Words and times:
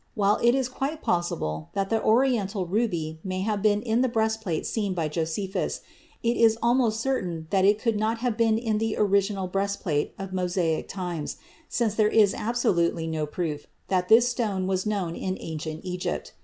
While 0.15 0.37
it 0.37 0.55
is 0.55 0.67
quite 0.67 1.03
possible 1.03 1.69
that 1.73 1.91
the 1.91 2.01
Oriental 2.03 2.65
ruby 2.65 3.19
may 3.23 3.41
have 3.41 3.61
been 3.61 3.83
in 3.83 4.01
the 4.01 4.09
breastplate 4.09 4.65
seen 4.65 4.95
by 4.95 5.07
Josephus, 5.07 5.81
it 6.23 6.37
is 6.37 6.57
almost 6.59 6.99
certain 6.99 7.45
that 7.51 7.65
it 7.65 7.77
could 7.77 7.97
not 7.99 8.17
have 8.17 8.35
been 8.35 8.57
in 8.57 8.79
the 8.79 8.97
original 8.97 9.45
breastplate 9.45 10.15
of 10.17 10.33
Mosaic 10.33 10.87
times, 10.87 11.37
since 11.69 11.93
there 11.93 12.07
is 12.09 12.33
absolutely 12.33 13.05
no 13.05 13.27
proof 13.27 13.67
that 13.89 14.09
this 14.09 14.27
stone 14.27 14.65
was 14.65 14.87
known 14.87 15.15
in 15.15 15.37
ancient 15.39 15.81
Egypt. 15.83 16.33